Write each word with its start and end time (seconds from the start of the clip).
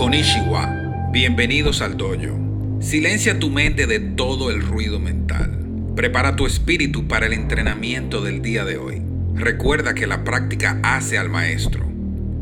Konnichiwa, 0.00 1.10
bienvenidos 1.12 1.82
al 1.82 1.98
dojo. 1.98 2.80
Silencia 2.80 3.38
tu 3.38 3.50
mente 3.50 3.86
de 3.86 4.00
todo 4.00 4.50
el 4.50 4.62
ruido 4.62 4.98
mental. 4.98 5.62
Prepara 5.94 6.36
tu 6.36 6.46
espíritu 6.46 7.06
para 7.06 7.26
el 7.26 7.34
entrenamiento 7.34 8.22
del 8.22 8.40
día 8.40 8.64
de 8.64 8.78
hoy. 8.78 9.02
Recuerda 9.34 9.92
que 9.92 10.06
la 10.06 10.24
práctica 10.24 10.80
hace 10.82 11.18
al 11.18 11.28
maestro. 11.28 11.84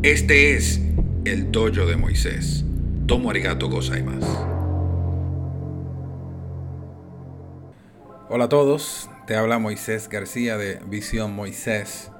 Este 0.04 0.54
es 0.54 0.80
el 1.24 1.50
dojo 1.50 1.84
de 1.84 1.96
Moisés. 1.96 2.64
Tomo 3.06 3.28
arigato 3.28 3.68
gozaimasu. 3.68 4.38
Hola 8.28 8.44
a 8.44 8.48
todos, 8.48 9.10
te 9.26 9.34
habla 9.34 9.58
Moisés 9.58 10.08
García 10.08 10.56
de 10.56 10.78
Visión 10.86 11.34
Moisés. 11.34 12.12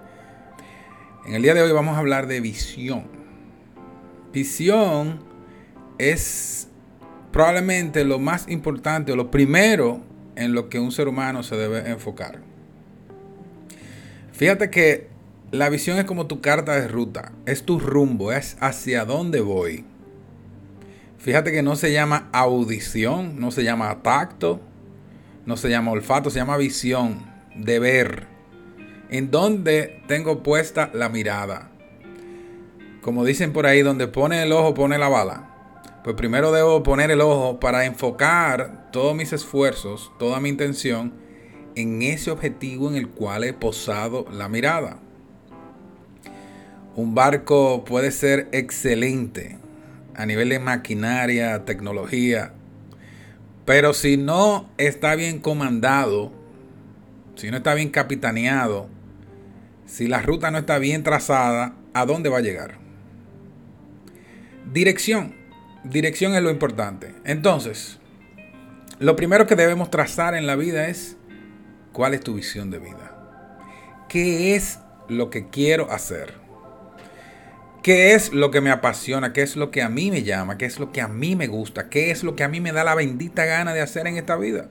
En 1.25 1.37
el 1.37 1.43
día 1.43 1.55
de 1.55 1.63
hoy 1.63 1.71
vamos 1.71 1.95
a 1.95 2.01
hablar 2.01 2.27
de 2.27 2.41
visión. 2.41 3.05
Visión 4.33 5.28
es 5.99 6.69
probablemente 7.33 8.05
lo 8.05 8.19
más 8.19 8.49
importante 8.49 9.13
o 9.13 9.17
lo 9.17 9.31
primero 9.31 10.01
en 10.37 10.55
lo 10.55 10.69
que 10.69 10.79
un 10.79 10.93
ser 10.93 11.09
humano 11.09 11.43
se 11.43 11.57
debe 11.57 11.91
enfocar. 11.91 12.41
Fíjate 14.33 14.71
que 14.71 15.09
la 15.51 15.69
visión 15.69 15.99
es 15.99 16.05
como 16.05 16.27
tu 16.27 16.41
carta 16.41 16.81
de 16.81 16.89
ruta, 16.89 17.33
es 17.47 17.65
tu 17.65 17.81
rumbo, 17.81 18.33
es 18.33 18.57
hacia 18.61 19.05
dónde 19.05 19.41
voy. 19.41 19.85
Fíjate 21.19 21.51
que 21.51 21.63
no 21.63 21.75
se 21.75 21.93
llama 21.93 22.29
audición, 22.33 23.41
no 23.41 23.51
se 23.51 23.65
llama 23.65 24.03
tacto, 24.03 24.61
no 25.47 25.57
se 25.57 25.69
llama 25.69 25.91
olfato, 25.91 26.31
se 26.31 26.39
llama 26.39 26.57
visión, 26.57 27.19
de 27.57 27.79
ver. 27.79 28.27
En 29.11 29.31
dónde 29.31 30.03
tengo 30.07 30.43
puesta 30.43 30.91
la 30.93 31.09
mirada. 31.09 31.71
Como 33.01 33.25
dicen 33.25 33.53
por 33.53 33.67
ahí, 33.67 33.83
donde 33.83 34.07
pone 34.07 34.43
el 34.43 34.53
ojo, 34.53 34.75
pone 34.75 34.99
la 34.99 35.09
bala. 35.09 35.48
Pues 36.09 36.17
primero 36.17 36.53
debo 36.53 36.83
poner 36.83 37.11
el 37.11 37.21
ojo 37.21 37.61
para 37.61 37.85
enfocar 37.85 38.91
todos 38.93 39.15
mis 39.15 39.35
esfuerzos, 39.35 40.11
toda 40.19 40.41
mi 40.41 40.49
intención 40.49 41.13
en 41.75 42.01
ese 42.01 42.31
objetivo 42.31 42.89
en 42.89 42.97
el 42.97 43.09
cual 43.11 43.45
he 43.45 43.53
posado 43.53 44.25
la 44.33 44.49
mirada. 44.49 45.01
Un 46.97 47.15
barco 47.15 47.85
puede 47.85 48.11
ser 48.11 48.49
excelente 48.53 49.59
a 50.15 50.25
nivel 50.25 50.49
de 50.49 50.59
maquinaria, 50.59 51.67
tecnología, 51.67 52.55
pero 53.67 53.93
si 53.93 54.17
no 54.17 54.71
está 54.79 55.15
bien 55.15 55.41
comandado, 55.41 56.33
si 57.35 57.51
no 57.51 57.59
está 57.59 57.75
bien 57.75 57.91
capitaneado, 57.91 58.89
si 59.85 60.09
la 60.09 60.23
ruta 60.23 60.51
no 60.51 60.57
está 60.57 60.79
bien 60.79 61.03
trazada, 61.03 61.75
¿a 61.93 62.07
dónde 62.07 62.31
va 62.31 62.39
a 62.39 62.41
llegar? 62.41 62.79
Dirección. 64.73 65.38
Dirección 65.85 66.35
es 66.35 66.43
lo 66.43 66.51
importante. 66.51 67.15
Entonces, 67.25 67.99
lo 68.99 69.15
primero 69.17 69.47
que 69.47 69.57
debemos 69.57 69.91
trazar 69.91 70.35
en 70.35 70.47
la 70.47 70.57
vida 70.57 70.89
es 70.89 71.17
cuál 71.93 72.15
es 72.15 72.21
tu 72.21 72.35
visión 72.35 72.71
de 72.71 72.79
vida. 72.79 73.15
¿Qué 74.09 74.57
es 74.57 74.81
lo 75.09 75.31
que 75.31 75.49
quiero 75.49 75.91
hacer? 75.93 76.35
¿Qué 77.83 78.15
es 78.15 78.33
lo 78.33 78.51
que 78.51 78.61
me 78.61 78.71
apasiona? 78.71 79.33
¿Qué 79.33 79.43
es 79.43 79.57
lo 79.57 79.71
que 79.71 79.83
a 79.83 79.89
mí 79.89 80.11
me 80.11 80.23
llama? 80.23 80.59
¿Qué 80.59 80.67
es 80.67 80.81
lo 80.81 80.91
que 80.91 81.01
a 81.01 81.09
mí 81.09 81.37
me 81.37 81.47
gusta? 81.47 81.89
¿Qué 81.89 82.11
es 82.11 82.25
lo 82.25 82.35
que 82.35 82.45
a 82.45 82.49
mí 82.49 82.61
me 82.61 82.73
da 82.73 82.83
la 82.85 82.95
bendita 82.95 83.45
gana 83.45 83.73
de 83.73 83.81
hacer 83.81 84.07
en 84.07 84.17
esta 84.17 84.37
vida? 84.37 84.69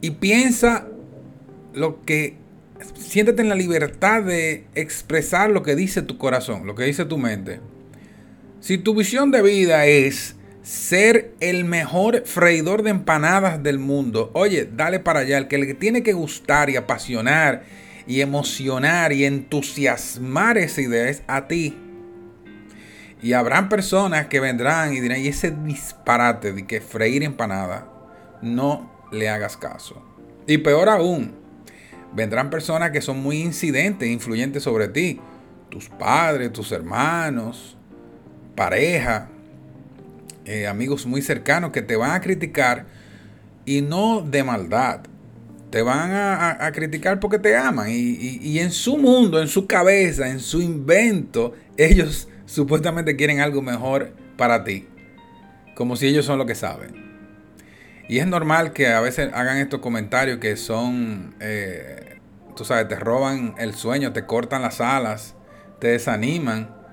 Y 0.00 0.10
piensa 0.12 0.86
lo 1.72 2.02
que... 2.02 2.36
Siéntete 2.98 3.40
en 3.40 3.48
la 3.48 3.54
libertad 3.54 4.22
de 4.22 4.66
expresar 4.74 5.48
lo 5.48 5.62
que 5.62 5.74
dice 5.74 6.02
tu 6.02 6.18
corazón, 6.18 6.66
lo 6.66 6.74
que 6.74 6.84
dice 6.84 7.06
tu 7.06 7.16
mente. 7.16 7.60
Si 8.64 8.78
tu 8.78 8.94
visión 8.94 9.30
de 9.30 9.42
vida 9.42 9.84
es 9.84 10.36
ser 10.62 11.34
el 11.40 11.66
mejor 11.66 12.22
freidor 12.24 12.82
de 12.82 12.88
empanadas 12.88 13.62
del 13.62 13.78
mundo, 13.78 14.30
oye, 14.32 14.64
dale 14.64 15.00
para 15.00 15.20
allá. 15.20 15.36
El 15.36 15.48
que 15.48 15.58
le 15.58 15.74
tiene 15.74 16.02
que 16.02 16.14
gustar 16.14 16.70
y 16.70 16.76
apasionar 16.76 17.64
y 18.06 18.22
emocionar 18.22 19.12
y 19.12 19.26
entusiasmar 19.26 20.56
esa 20.56 20.80
idea 20.80 21.10
es 21.10 21.22
a 21.26 21.46
ti. 21.46 21.76
Y 23.20 23.34
habrán 23.34 23.68
personas 23.68 24.28
que 24.28 24.40
vendrán 24.40 24.94
y 24.94 25.00
dirán, 25.00 25.20
y 25.20 25.28
ese 25.28 25.50
disparate 25.50 26.54
de 26.54 26.66
que 26.66 26.80
freír 26.80 27.22
empanada, 27.22 27.86
no 28.40 28.90
le 29.12 29.28
hagas 29.28 29.58
caso. 29.58 30.02
Y 30.46 30.56
peor 30.56 30.88
aún, 30.88 31.34
vendrán 32.14 32.48
personas 32.48 32.92
que 32.92 33.02
son 33.02 33.22
muy 33.22 33.42
incidentes, 33.42 34.08
influyentes 34.08 34.62
sobre 34.62 34.88
ti. 34.88 35.20
Tus 35.68 35.90
padres, 35.90 36.50
tus 36.50 36.72
hermanos, 36.72 37.76
pareja, 38.54 39.28
eh, 40.44 40.66
amigos 40.66 41.06
muy 41.06 41.22
cercanos 41.22 41.72
que 41.72 41.82
te 41.82 41.96
van 41.96 42.10
a 42.10 42.20
criticar 42.20 42.86
y 43.64 43.80
no 43.80 44.20
de 44.20 44.44
maldad. 44.44 45.00
Te 45.70 45.82
van 45.82 46.12
a, 46.12 46.70
criticar 46.72 47.18
porque 47.18 47.38
te 47.38 47.56
aman. 47.56 47.88
Y, 47.90 48.58
en 48.60 48.70
su 48.70 48.96
mundo, 48.96 49.40
en 49.40 49.48
su 49.48 49.66
cabeza, 49.66 50.28
en 50.28 50.38
su 50.38 50.62
invento, 50.62 51.52
ellos 51.76 52.28
supuestamente 52.46 53.16
quieren 53.16 53.40
algo 53.40 53.60
mejor 53.60 54.12
para 54.36 54.62
ti. 54.62 54.86
Como 55.74 55.96
si 55.96 56.06
ellos 56.06 56.26
son 56.26 56.38
lo 56.38 56.46
que 56.46 56.54
saben. 56.54 57.04
Y 58.08 58.18
es 58.18 58.26
normal 58.26 58.72
que 58.72 58.88
a 58.88 59.00
veces 59.00 59.30
hagan 59.32 59.56
estos 59.56 59.80
comentarios 59.80 60.38
que 60.38 60.56
son, 60.56 61.34
eh, 61.40 62.18
tú 62.54 62.64
sabes, 62.64 62.86
te 62.86 62.96
roban 62.96 63.54
el 63.58 63.74
sueño, 63.74 64.12
te 64.12 64.26
cortan 64.26 64.62
las 64.62 64.80
alas, 64.80 65.34
te 65.80 65.88
desaniman. 65.88 66.83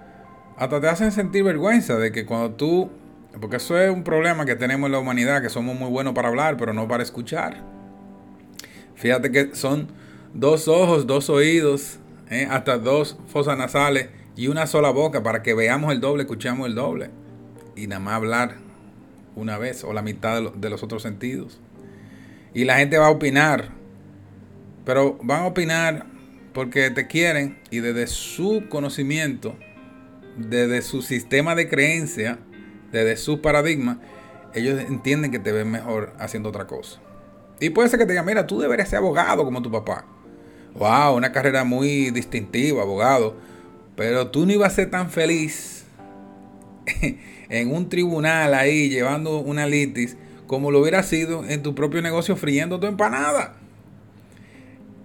Hasta 0.62 0.80
te 0.80 0.88
hacen 0.88 1.12
sentir 1.12 1.44
vergüenza 1.44 1.98
de 1.98 2.12
que 2.12 2.28
cuando 2.28 2.52
tú, 2.52 2.92
porque 3.40 3.56
eso 3.56 3.80
es 3.80 3.90
un 3.90 4.04
problema 4.04 4.46
que 4.46 4.56
tenemos 4.56 4.86
en 4.86 4.92
la 4.92 5.00
humanidad, 5.00 5.42
que 5.42 5.50
somos 5.50 5.76
muy 5.76 5.90
buenos 5.90 6.14
para 6.14 6.28
hablar, 6.28 6.56
pero 6.56 6.72
no 6.72 6.88
para 6.88 7.02
escuchar. 7.02 7.64
Fíjate 8.94 9.32
que 9.32 9.56
son 9.56 9.88
dos 10.36 10.68
ojos, 10.68 11.08
dos 11.08 11.32
oídos, 11.32 11.98
eh, 12.30 12.48
hasta 12.48 12.78
dos 12.78 13.18
fosas 13.26 13.58
nasales 13.58 14.10
y 14.36 14.50
una 14.50 14.68
sola 14.68 14.92
boca 14.92 15.24
para 15.24 15.42
que 15.42 15.56
veamos 15.56 15.92
el 15.94 16.00
doble, 16.00 16.22
escuchamos 16.22 16.68
el 16.68 16.76
doble. 16.76 17.10
Y 17.76 17.88
nada 17.88 18.00
más 18.00 18.14
hablar 18.14 18.58
una 19.36 19.58
vez 19.58 19.84
o 19.84 19.94
la 19.94 20.04
mitad 20.04 20.52
de, 20.52 20.70
los 20.70 20.84
otros 20.84 21.02
sentidos. 21.02 21.60
Y 22.54 22.66
la 22.66 22.78
gente 22.78 23.00
va 23.00 23.08
a 23.08 23.10
opinar, 23.10 23.70
pero 24.86 25.18
van 25.24 25.42
a 25.42 25.48
opinar 25.48 26.06
porque 26.54 26.92
te 26.92 27.08
quieren 27.08 27.58
y 27.72 27.80
desde 27.80 28.06
su 28.06 28.66
conocimiento, 28.70 29.56
desde 30.38 30.82
su 30.82 31.02
sistema 31.02 31.56
de 31.56 31.70
creencia, 31.70 32.40
desde 32.92 33.18
su 33.18 33.42
paradigma, 33.42 34.00
ellos 34.54 34.80
entienden 34.80 35.32
que 35.32 35.40
te 35.40 35.52
ven 35.52 35.72
mejor 35.72 36.14
haciendo 36.20 36.50
otra 36.50 36.68
cosa. 36.68 37.00
Y 37.60 37.70
puede 37.70 37.90
ser 37.90 38.00
que 38.00 38.06
te 38.06 38.14
digan, 38.14 38.26
mira, 38.26 38.48
tú 38.48 38.60
deberías 38.60 38.90
ser 38.90 38.98
abogado 38.98 39.46
como 39.46 39.62
tu 39.62 39.72
papá. 39.72 40.06
Wow, 40.74 41.16
una 41.16 41.32
carrera 41.32 41.64
muy 41.64 42.12
distintiva, 42.12 42.82
abogado. 42.82 43.36
Pero 43.96 44.32
tú 44.32 44.46
no 44.46 44.54
ibas 44.54 44.74
a 44.74 44.76
ser 44.76 44.90
tan 44.90 45.10
feliz 45.10 45.86
en 47.50 47.72
un 47.72 47.90
tribunal 47.90 48.54
ahí 48.54 48.90
llevando 48.90 49.40
una 49.40 49.68
litis 49.68 50.18
como 50.48 50.72
lo 50.72 50.80
hubiera 50.82 51.04
sido 51.04 51.46
en 51.46 51.64
tu 51.64 51.76
propio 51.76 52.02
negocio 52.02 52.36
friendo 52.36 52.80
tu 52.80 52.88
empanada. 52.88 53.61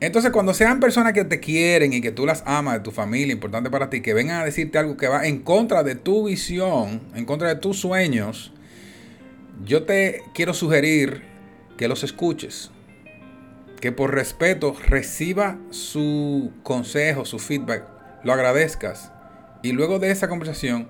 Entonces, 0.01 0.31
cuando 0.31 0.53
sean 0.53 0.79
personas 0.79 1.12
que 1.12 1.25
te 1.25 1.41
quieren 1.41 1.93
y 1.93 2.01
que 2.01 2.12
tú 2.12 2.27
las 2.27 2.43
amas, 2.47 2.75
de 2.75 2.81
tu 2.81 2.91
familia, 2.91 3.33
importante 3.33 3.71
para 3.71 3.89
ti, 3.89 4.03
que 4.03 4.12
vengan 4.12 4.43
a 4.43 4.45
decirte 4.45 4.79
algo 4.79 4.97
que 4.97 5.09
va 5.09 5.27
en 5.27 5.39
contra 5.41 5.83
de 5.83 5.95
tu 5.95 6.27
visión, 6.27 7.01
en 7.15 7.25
contra 7.25 7.49
de 7.49 7.57
tus 7.57 7.79
sueños, 7.79 8.53
yo 9.65 9.84
te 9.84 10.23
quiero 10.34 10.53
sugerir 10.53 11.23
que 11.79 11.89
los 11.89 12.05
escuches. 12.05 12.71
Que 13.81 13.93
por 13.93 14.15
respeto 14.15 14.77
reciba 14.87 15.59
su 15.71 16.53
consejo, 16.63 17.25
su 17.25 17.39
feedback, 17.39 17.84
lo 18.23 18.33
agradezcas. 18.33 19.13
Y 19.63 19.73
luego 19.73 19.99
de 19.99 20.11
esa 20.11 20.28
conversación, 20.28 20.89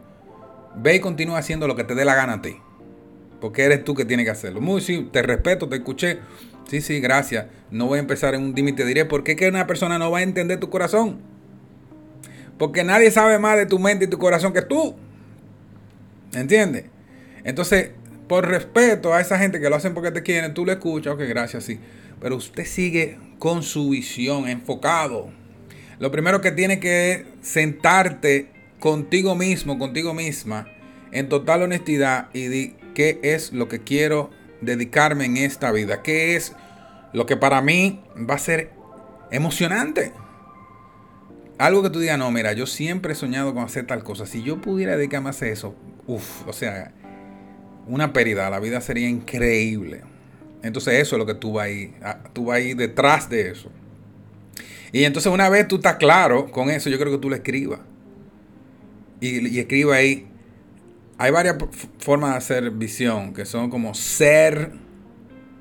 Ve 0.76 0.96
y 0.96 1.00
continúa 1.00 1.38
haciendo 1.38 1.66
lo 1.66 1.74
que 1.74 1.84
te 1.84 1.94
dé 1.94 2.04
la 2.04 2.14
gana 2.14 2.34
a 2.34 2.42
ti. 2.42 2.56
Porque 3.40 3.64
eres 3.64 3.82
tú 3.82 3.94
que 3.94 4.04
tienes 4.04 4.24
que 4.24 4.30
hacerlo. 4.30 4.60
Muy 4.60 4.80
sí, 4.80 5.08
te 5.10 5.22
respeto, 5.22 5.68
te 5.68 5.76
escuché. 5.76 6.18
Sí, 6.68 6.80
sí, 6.80 7.00
gracias. 7.00 7.46
No 7.70 7.86
voy 7.86 7.98
a 7.98 8.00
empezar 8.00 8.34
en 8.34 8.42
un 8.42 8.54
dime 8.54 8.72
te 8.72 8.84
diré. 8.84 9.02
Es 9.02 9.36
que 9.36 9.48
una 9.48 9.66
persona 9.66 9.98
no 9.98 10.10
va 10.10 10.18
a 10.18 10.22
entender 10.22 10.58
tu 10.58 10.70
corazón. 10.70 11.20
Porque 12.58 12.84
nadie 12.84 13.10
sabe 13.10 13.38
más 13.38 13.56
de 13.56 13.66
tu 13.66 13.78
mente 13.78 14.06
y 14.06 14.08
tu 14.08 14.18
corazón 14.18 14.52
que 14.52 14.62
tú. 14.62 14.96
¿Entiendes? 16.32 16.86
Entonces, 17.44 17.90
por 18.28 18.48
respeto 18.48 19.14
a 19.14 19.20
esa 19.20 19.38
gente 19.38 19.60
que 19.60 19.70
lo 19.70 19.76
hacen 19.76 19.94
porque 19.94 20.10
te 20.10 20.22
quieren, 20.22 20.54
tú 20.54 20.64
le 20.64 20.72
escuchas, 20.72 21.14
ok, 21.14 21.20
gracias, 21.28 21.64
sí. 21.64 21.78
Pero 22.20 22.36
usted 22.36 22.64
sigue 22.64 23.18
con 23.38 23.62
su 23.62 23.90
visión, 23.90 24.48
enfocado. 24.48 25.30
Lo 25.98 26.10
primero 26.10 26.40
que 26.40 26.50
tiene 26.50 26.80
que 26.80 27.26
sentarte 27.42 28.48
contigo 28.80 29.34
mismo, 29.34 29.78
contigo 29.78 30.12
misma, 30.12 30.68
en 31.12 31.28
total 31.28 31.62
honestidad 31.62 32.28
y 32.32 32.48
di 32.48 32.74
qué 32.94 33.20
es 33.22 33.52
lo 33.52 33.68
que 33.68 33.80
quiero 33.80 34.30
dedicarme 34.60 35.24
en 35.24 35.36
esta 35.36 35.70
vida, 35.72 36.02
qué 36.02 36.36
es 36.36 36.54
lo 37.12 37.26
que 37.26 37.36
para 37.36 37.60
mí 37.62 38.02
va 38.28 38.34
a 38.34 38.38
ser 38.38 38.72
emocionante, 39.30 40.12
algo 41.58 41.82
que 41.82 41.90
tú 41.90 42.00
digas, 42.00 42.18
no, 42.18 42.30
mira, 42.30 42.52
yo 42.52 42.66
siempre 42.66 43.12
he 43.12 43.16
soñado 43.16 43.54
con 43.54 43.64
hacer 43.64 43.86
tal 43.86 44.02
cosa. 44.02 44.26
Si 44.26 44.42
yo 44.42 44.60
pudiera 44.60 44.96
dedicarme 44.96 45.28
a 45.28 45.30
hacer 45.30 45.52
eso, 45.52 45.74
uff, 46.06 46.46
o 46.46 46.52
sea, 46.52 46.92
una 47.86 48.12
pérdida, 48.12 48.50
la 48.50 48.60
vida 48.60 48.80
sería 48.80 49.08
increíble. 49.08 50.02
Entonces 50.62 50.94
eso 50.94 51.16
es 51.16 51.18
lo 51.18 51.26
que 51.26 51.34
tú 51.34 51.54
vas 51.54 51.66
ahí, 51.66 51.94
ah, 52.02 52.18
tú 52.32 52.46
vas 52.46 52.58
ahí 52.58 52.74
detrás 52.74 53.30
de 53.30 53.50
eso. 53.50 53.70
Y 54.92 55.04
entonces 55.04 55.32
una 55.32 55.48
vez 55.48 55.66
tú 55.66 55.76
estás 55.76 55.96
claro 55.96 56.50
con 56.50 56.70
eso, 56.70 56.90
yo 56.90 56.98
creo 56.98 57.12
que 57.12 57.18
tú 57.18 57.30
lo 57.30 57.36
escribas. 57.36 57.80
Y, 59.20 59.48
y 59.48 59.58
escriba 59.58 59.96
ahí. 59.96 60.26
Hay 61.18 61.30
varias 61.30 61.56
formas 61.98 62.32
de 62.32 62.36
hacer 62.36 62.70
visión, 62.72 63.32
que 63.32 63.46
son 63.46 63.70
como 63.70 63.94
ser 63.94 64.72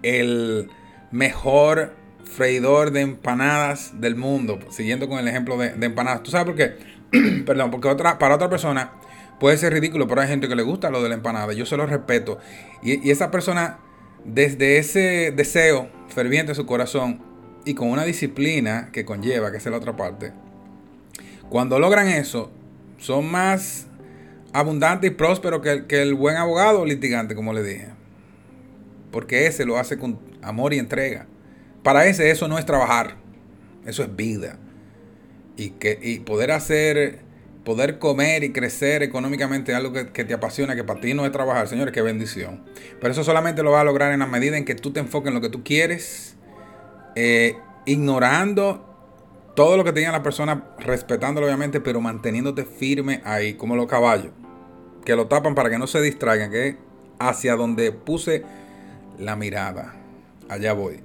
el 0.04 0.70
mejor 1.12 1.94
freidor 2.26 2.92
de 2.92 3.02
empanadas 3.02 4.02
del 4.02 4.18
mundo, 4.18 4.60
siguiendo 4.70 5.08
con 5.08 5.20
el 5.20 5.28
ejemplo 5.30 5.58
de, 5.58 5.74
empanadas. 5.86 6.24
¿Tú 6.24 6.32
sabes 6.32 6.46
por 6.46 6.56
qué? 6.56 6.76
Perdón, 7.46 7.72
porque 7.72 7.88
otra, 7.88 8.20
para 8.20 8.36
otra 8.36 8.50
persona 8.50 8.92
puede 9.40 9.58
ser 9.58 9.72
ridículo, 9.72 10.08
pero 10.08 10.22
hay 10.22 10.28
gente 10.28 10.50
que 10.50 10.56
le 10.56 10.64
gusta 10.64 10.90
lo 10.90 11.02
de 11.02 11.08
la 11.08 11.16
empanada. 11.16 11.54
Yo 11.54 11.66
se 11.66 11.78
lo 11.78 11.86
respeto. 11.86 12.38
Y, 12.84 13.08
y 13.08 13.12
esa 13.12 13.32
persona, 13.32 13.80
desde 14.26 14.78
ese 14.78 15.32
deseo 15.34 15.90
ferviente 16.10 16.52
de 16.52 16.56
su 16.56 16.66
corazón 16.66 17.22
y 17.64 17.76
con 17.76 17.90
una 17.90 18.04
disciplina 18.04 18.90
que 18.92 19.06
conlleva, 19.06 19.52
que 19.52 19.58
es 19.58 19.66
la 19.66 19.78
otra 19.78 19.96
parte, 19.96 20.34
cuando 21.50 21.80
logran 21.80 22.10
eso, 22.10 22.52
son 22.98 23.32
más 23.32 23.88
abundantes 24.56 25.12
y 25.12 25.14
prósperos 25.14 25.62
que, 25.62 25.86
que 25.86 26.02
el 26.02 26.14
buen 26.14 26.38
abogado 26.38 26.86
litigante, 26.86 27.36
como 27.36 27.52
le 27.52 27.62
dije. 27.62 27.90
Porque 29.12 29.48
ese 29.48 29.66
lo 29.66 29.78
hace 29.78 29.98
con 29.98 30.18
amor 30.42 30.74
y 30.74 30.80
entrega. 30.80 31.28
Para 31.84 32.06
ese 32.08 32.32
eso 32.32 32.48
no 32.48 32.58
es 32.58 32.66
trabajar, 32.66 33.18
eso 33.86 34.02
es 34.02 34.16
vida. 34.16 34.58
Y, 35.58 35.72
que, 35.72 36.22
poder 36.26 36.52
hacer, 36.52 37.20
poder 37.66 38.00
comer 38.00 38.44
y 38.46 38.54
crecer 38.54 39.04
económicamente 39.04 39.76
algo 39.76 39.92
que, 39.92 40.24
te 40.24 40.34
apasiona, 40.34 40.76
que 40.76 40.86
para 40.86 41.02
ti 41.02 41.14
no 41.14 41.26
es 41.26 41.32
trabajar, 41.34 41.68
señores, 41.68 41.94
qué 41.94 42.02
bendición. 42.02 42.64
Pero 43.02 43.12
eso 43.12 43.24
solamente 43.24 43.62
lo 43.62 43.72
vas 43.72 43.82
a 43.82 43.84
lograr 43.84 44.14
en 44.14 44.20
la 44.20 44.28
medida 44.28 44.58
en 44.58 44.64
que 44.64 44.76
tú 44.76 44.92
te 44.92 45.02
enfoques 45.02 45.28
en 45.28 45.36
lo 45.36 45.42
que 45.42 45.50
tú 45.50 45.64
quieres, 45.64 46.38
eh, 47.16 47.56
ignorando 47.86 49.54
todo 49.56 49.78
lo 49.78 49.84
que 49.84 49.94
tenía 49.94 50.12
la 50.12 50.24
persona, 50.24 50.64
respetándolo 50.80 51.46
obviamente, 51.46 51.82
pero 51.82 52.02
manteniéndote 52.02 52.66
firme 52.66 53.22
ahí, 53.26 53.54
como 53.54 53.76
los 53.76 53.88
caballos, 53.88 54.32
que 55.06 55.16
lo 55.16 55.28
tapan 55.28 55.56
para 55.56 55.70
que 55.70 55.78
no 55.78 55.88
se 55.88 56.02
distraigan, 56.02 56.52
que 56.52 56.78
hacia 57.20 57.56
donde 57.56 57.92
puse 57.92 58.44
la 59.18 59.36
mirada. 59.36 59.96
Allá 60.50 60.74
voy. 60.74 61.00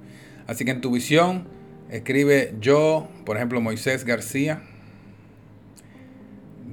Así 0.47 0.65
que 0.65 0.71
en 0.71 0.81
tu 0.81 0.91
visión, 0.91 1.47
escribe 1.89 2.55
yo, 2.59 3.07
por 3.25 3.37
ejemplo, 3.37 3.61
Moisés 3.61 4.03
García, 4.03 4.63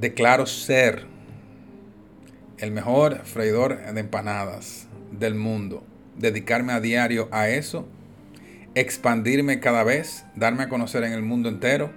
declaro 0.00 0.46
ser 0.46 1.06
el 2.58 2.72
mejor 2.72 3.24
freidor 3.24 3.78
de 3.92 4.00
empanadas 4.00 4.88
del 5.12 5.34
mundo. 5.34 5.84
Dedicarme 6.16 6.72
a 6.72 6.80
diario 6.80 7.28
a 7.30 7.48
eso, 7.48 7.86
expandirme 8.74 9.60
cada 9.60 9.84
vez, 9.84 10.24
darme 10.34 10.64
a 10.64 10.68
conocer 10.68 11.04
en 11.04 11.12
el 11.12 11.22
mundo 11.22 11.48
entero, 11.48 11.92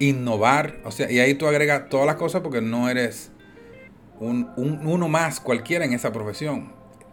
innovar, 0.00 0.80
o 0.84 0.90
sea, 0.90 1.10
y 1.10 1.20
ahí 1.20 1.34
tú 1.34 1.46
agregas 1.46 1.88
todas 1.88 2.06
las 2.06 2.16
cosas 2.16 2.42
porque 2.42 2.60
no 2.60 2.88
eres 2.88 3.30
un, 4.20 4.50
uno 4.56 5.08
más 5.08 5.40
cualquiera 5.40 5.84
en 5.84 5.92
esa 5.92 6.12
profesión. 6.12 6.72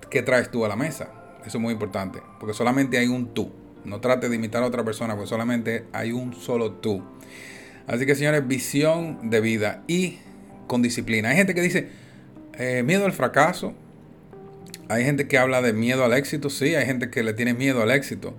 ¿Qué 0.09 0.21
traes 0.21 0.51
tú 0.51 0.65
a 0.65 0.68
la 0.68 0.75
mesa? 0.75 1.12
Eso 1.45 1.57
es 1.57 1.62
muy 1.62 1.74
importante, 1.74 2.21
porque 2.39 2.53
solamente 2.53 2.98
hay 2.98 3.07
un 3.07 3.33
tú. 3.33 3.51
No 3.83 4.00
trate 4.00 4.30
de 4.30 4.36
imitar 4.36 4.62
a 4.63 4.68
otra 4.68 4.83
persona, 4.83 5.15
porque 5.15 5.30
solamente 5.30 5.86
hay 5.92 6.12
un 6.12 6.33
solo 6.36 6.74
tú. 6.74 7.03
Así 7.88 8.06
que, 8.06 8.15
señores, 8.15 8.48
visión 8.48 9.30
de 9.30 9.42
vida 9.42 9.83
y 9.88 10.19
con 10.68 10.81
disciplina. 10.81 11.30
Hay 11.30 11.38
gente 11.38 11.56
que 11.56 11.62
dice 11.62 11.89
eh, 12.57 12.83
miedo 12.83 13.06
al 13.06 13.13
fracaso. 13.13 13.74
Hay 14.88 15.04
gente 15.04 15.27
que 15.27 15.38
habla 15.38 15.62
de 15.62 15.74
miedo 15.74 16.06
al 16.06 16.13
éxito. 16.13 16.50
Sí, 16.50 16.75
hay 16.75 16.86
gente 16.86 17.09
que 17.09 17.24
le 17.24 17.33
tiene 17.33 17.54
miedo 17.54 17.81
al 17.81 17.92
éxito. 17.92 18.38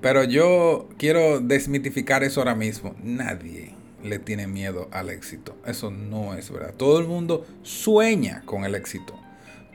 Pero 0.00 0.22
yo 0.22 0.88
quiero 0.98 1.40
desmitificar 1.40 2.22
eso 2.22 2.40
ahora 2.40 2.54
mismo. 2.54 2.94
Nadie 3.02 3.83
le 4.04 4.18
tiene 4.18 4.46
miedo 4.46 4.88
al 4.92 5.10
éxito. 5.10 5.56
Eso 5.66 5.90
no 5.90 6.34
es 6.34 6.50
verdad. 6.50 6.74
Todo 6.76 7.00
el 7.00 7.06
mundo 7.06 7.46
sueña 7.62 8.42
con 8.44 8.64
el 8.64 8.74
éxito. 8.74 9.18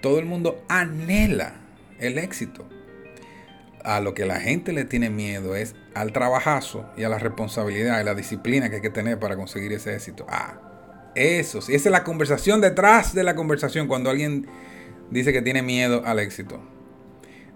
Todo 0.01 0.19
el 0.19 0.25
mundo 0.25 0.63
anhela 0.69 1.55
el 1.99 2.17
éxito. 2.17 2.65
A 3.83 3.99
lo 3.99 4.13
que 4.13 4.25
la 4.25 4.39
gente 4.39 4.71
le 4.71 4.85
tiene 4.85 5.09
miedo 5.09 5.55
es 5.55 5.75
al 5.95 6.13
trabajazo 6.13 6.85
y 6.95 7.03
a 7.03 7.09
la 7.09 7.17
responsabilidad 7.17 7.99
y 7.99 8.03
la 8.03 8.13
disciplina 8.13 8.69
que 8.69 8.77
hay 8.77 8.81
que 8.81 8.89
tener 8.89 9.19
para 9.19 9.35
conseguir 9.35 9.73
ese 9.73 9.95
éxito. 9.95 10.25
Ah, 10.29 10.59
eso 11.15 11.61
sí, 11.61 11.73
esa 11.73 11.89
es 11.89 11.91
la 11.91 12.03
conversación 12.03 12.61
detrás 12.61 13.15
de 13.15 13.23
la 13.23 13.35
conversación 13.35 13.87
cuando 13.87 14.09
alguien 14.09 14.47
dice 15.09 15.33
que 15.33 15.41
tiene 15.41 15.63
miedo 15.63 16.03
al 16.05 16.19
éxito. 16.19 16.61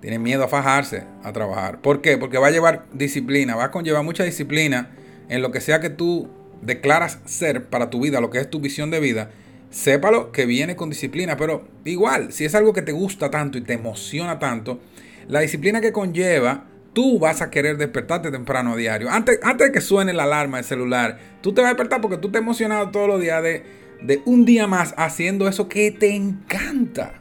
Tiene 0.01 0.19
miedo 0.19 0.43
a 0.43 0.47
fajarse, 0.47 1.05
a 1.23 1.31
trabajar. 1.31 1.79
¿Por 1.81 2.01
qué? 2.01 2.17
Porque 2.17 2.37
va 2.37 2.47
a 2.47 2.51
llevar 2.51 2.85
disciplina, 2.91 3.55
va 3.55 3.65
a 3.65 3.71
conllevar 3.71 4.03
mucha 4.03 4.23
disciplina 4.23 4.91
en 5.29 5.41
lo 5.41 5.51
que 5.51 5.61
sea 5.61 5.79
que 5.79 5.89
tú 5.89 6.29
declaras 6.65 7.19
ser 7.25 7.65
para 7.65 7.89
tu 7.89 8.01
vida, 8.01 8.21
lo 8.21 8.29
que 8.29 8.39
es 8.39 8.49
tu 8.49 8.59
visión 8.59 8.91
de 8.91 8.99
vida 8.99 9.29
sépalo 9.73 10.31
que 10.31 10.45
viene 10.45 10.75
con 10.75 10.89
disciplina, 10.89 11.35
pero 11.35 11.67
igual, 11.83 12.31
si 12.31 12.45
es 12.45 12.53
algo 12.53 12.73
que 12.73 12.83
te 12.83 12.91
gusta 12.91 13.31
tanto 13.31 13.57
y 13.57 13.61
te 13.61 13.73
emociona 13.73 14.37
tanto, 14.37 14.79
la 15.27 15.39
disciplina 15.39 15.81
que 15.81 15.91
conlleva, 15.91 16.65
tú 16.93 17.17
vas 17.17 17.41
a 17.41 17.49
querer 17.49 17.77
despertarte 17.77 18.29
temprano 18.29 18.73
a 18.73 18.75
diario. 18.75 19.09
Antes, 19.09 19.39
antes 19.41 19.67
de 19.67 19.73
que 19.73 19.81
suene 19.81 20.13
la 20.13 20.23
alarma 20.23 20.57
del 20.57 20.65
celular, 20.65 21.17
tú 21.41 21.53
te 21.53 21.61
vas 21.61 21.71
a 21.71 21.73
despertar 21.73 22.01
porque 22.01 22.17
tú 22.17 22.29
te 22.29 22.37
has 22.37 22.43
emocionado 22.43 22.91
todos 22.91 23.07
los 23.07 23.19
días 23.19 23.41
de, 23.41 23.63
de 24.03 24.21
un 24.25 24.45
día 24.45 24.67
más 24.67 24.93
haciendo 24.95 25.47
eso 25.47 25.67
que 25.67 25.89
te 25.91 26.15
encanta. 26.15 27.15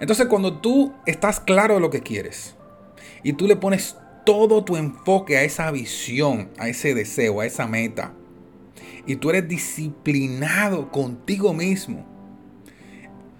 Entonces 0.00 0.26
cuando 0.26 0.58
tú 0.58 0.92
estás 1.06 1.38
claro 1.38 1.74
de 1.74 1.80
lo 1.80 1.90
que 1.90 2.00
quieres 2.00 2.56
y 3.22 3.34
tú 3.34 3.46
le 3.46 3.54
pones 3.54 3.96
todo 4.24 4.64
tu 4.64 4.76
enfoque 4.76 5.36
a 5.36 5.44
esa 5.44 5.70
visión, 5.70 6.50
a 6.58 6.68
ese 6.68 6.94
deseo, 6.94 7.40
a 7.40 7.46
esa 7.46 7.68
meta, 7.68 8.12
y 9.06 9.16
tú 9.16 9.30
eres 9.30 9.48
disciplinado 9.48 10.90
contigo 10.90 11.54
mismo, 11.54 12.04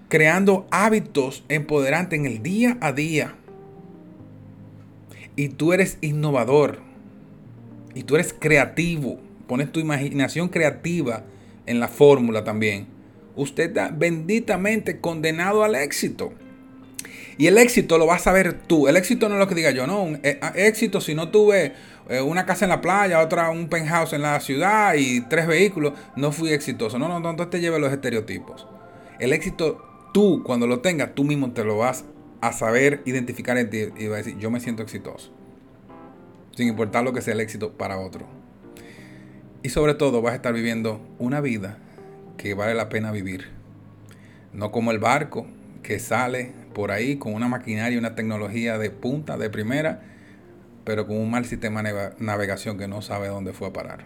creando 0.09 0.67
hábitos 0.71 1.45
empoderantes 1.49 2.19
en 2.19 2.27
el 2.27 2.43
día 2.43 2.79
a 2.81 2.93
día, 2.93 3.35
y 5.35 5.49
tú 5.51 5.73
eres 5.73 5.99
innovador, 6.01 6.81
y 7.95 8.05
tú 8.05 8.15
eres 8.15 8.35
creativo, 8.39 9.19
pones 9.47 9.73
tu 9.73 9.81
imaginación 9.81 10.49
creativa 10.49 11.25
en 11.67 11.81
la 11.81 11.89
fórmula 11.89 12.45
también, 12.45 12.87
usted 13.35 13.69
está 13.69 13.89
benditamente 13.89 15.01
condenado 15.01 15.65
al 15.65 15.75
éxito. 15.75 16.33
Y 17.39 17.49
el 17.49 17.59
éxito 17.59 17.99
lo 17.99 18.07
vas 18.07 18.27
a 18.27 18.33
ver 18.33 18.55
tú. 18.55 18.89
El 18.89 18.97
éxito 18.97 19.29
no 19.29 19.35
es 19.35 19.41
lo 19.41 19.49
que 19.49 19.55
diga 19.55 19.71
yo, 19.71 19.87
no. 19.87 20.19
Eh, 20.23 20.39
ah, 20.41 20.53
éxito 20.55 21.01
si 21.01 21.15
no 21.15 21.29
tuve 21.29 21.75
eh, 22.09 22.21
una 22.21 22.47
casa 22.47 22.65
en 22.65 22.71
la 22.71 22.81
playa, 22.81 23.21
otra 23.21 23.51
un 23.51 23.69
penthouse 23.69 24.15
en 24.15 24.23
la 24.23 24.41
ciudad 24.41 24.95
y 24.95 25.21
tres 25.23 25.47
vehículos, 25.47 25.93
no 26.17 26.33
fui 26.33 26.53
exitoso. 26.53 26.99
No, 26.99 27.09
no, 27.09 27.21
no, 27.21 27.35
no 27.35 27.49
te 27.49 27.61
lleves 27.61 27.81
los 27.81 27.93
estereotipos. 27.93 28.67
El 29.19 29.33
éxito, 29.33 29.85
tú, 30.15 30.43
cuando 30.45 30.67
lo 30.67 30.81
tengas, 30.81 31.15
tú 31.15 31.25
mismo 31.25 31.53
te 31.53 31.65
lo 31.65 31.77
vas 31.77 32.05
a 32.41 32.53
saber 32.53 33.03
identificar 33.05 33.59
en 33.59 33.71
ti 33.71 33.79
y 33.99 34.07
vas 34.07 34.15
a 34.15 34.23
decir, 34.23 34.39
yo 34.39 34.51
me 34.51 34.61
siento 34.61 34.83
exitoso. 34.83 35.31
Sin 36.55 36.69
importar 36.69 37.05
lo 37.05 37.13
que 37.13 37.21
sea 37.21 37.35
el 37.35 37.41
éxito 37.41 37.73
para 37.73 37.99
otro. 37.99 38.27
Y 39.63 39.69
sobre 39.69 39.95
todo 39.95 40.23
vas 40.23 40.33
a 40.33 40.37
estar 40.37 40.55
viviendo 40.55 41.01
una 41.19 41.41
vida 41.41 41.79
que 42.39 42.55
vale 42.55 42.75
la 42.75 42.89
pena 42.89 43.13
vivir. 43.13 43.49
No 44.53 44.71
como 44.71 44.91
el 44.91 44.99
barco 44.99 45.47
que 45.83 45.99
sale 45.99 46.53
por 46.77 46.93
ahí 46.93 47.17
con 47.17 47.33
una 47.33 47.49
maquinaria 47.49 47.95
y 47.95 47.99
una 47.99 48.15
tecnología 48.15 48.77
de 48.77 48.91
punta, 48.91 49.39
de 49.39 49.49
primera, 49.49 50.03
pero 50.85 51.07
con 51.07 51.17
un 51.17 51.31
mal 51.31 51.47
sistema 51.47 51.83
de 51.83 52.11
navegación 52.19 52.77
que 52.77 52.87
no 52.87 53.01
sabe 53.01 53.29
dónde 53.29 53.55
fue 53.55 53.69
a 53.69 53.73
parar. 53.73 54.05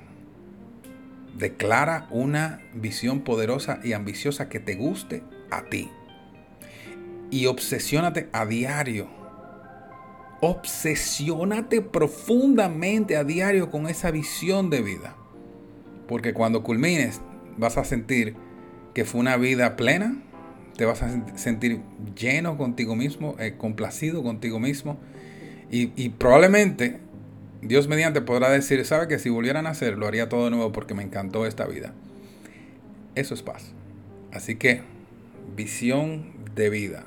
Declara 1.36 2.06
una 2.12 2.60
visión 2.72 3.22
poderosa 3.22 3.80
y 3.82 3.92
ambiciosa 3.92 4.48
que 4.48 4.60
te 4.60 4.76
guste 4.76 5.24
a 5.50 5.64
ti. 5.64 5.90
Y 7.32 7.46
obsesiónate 7.46 8.28
a 8.32 8.46
diario. 8.46 9.08
Obsesiónate 10.40 11.80
profundamente 11.80 13.16
a 13.16 13.24
diario 13.24 13.72
con 13.72 13.88
esa 13.88 14.12
visión 14.12 14.70
de 14.70 14.80
vida. 14.80 15.16
Porque 16.06 16.34
cuando 16.34 16.62
culmines 16.62 17.20
vas 17.56 17.76
a 17.78 17.84
sentir 17.84 18.36
que 18.94 19.04
fue 19.04 19.20
una 19.20 19.36
vida 19.38 19.74
plena, 19.74 20.22
te 20.80 20.87
vas 20.87 21.02
a 21.02 21.37
sentir 21.37 21.82
lleno 22.18 22.56
contigo 22.56 22.96
mismo, 22.96 23.37
eh, 23.38 23.56
complacido 23.58 24.22
contigo 24.22 24.58
mismo. 24.58 24.99
Y, 25.70 26.08
probablemente 26.08 27.00
Dios 27.60 27.87
mediante 27.87 28.22
podrá 28.22 28.49
decir, 28.49 28.82
sabe 28.87 29.06
que 29.06 29.18
si 29.18 29.28
volvieran 29.28 29.66
a 29.66 29.70
hacer, 29.70 29.99
lo 29.99 30.06
haría 30.06 30.30
todo 30.30 30.46
de 30.46 30.52
nuevo 30.52 30.72
porque 30.72 30.94
me 30.94 31.02
encantó 31.02 31.44
esta 31.44 31.66
vida. 31.66 31.92
Eso 33.14 33.34
es 33.34 33.42
paz. 33.42 33.75
Así 34.32 34.54
que, 34.54 34.80
visión 35.54 36.32
de 36.54 36.70
vida. 36.70 37.04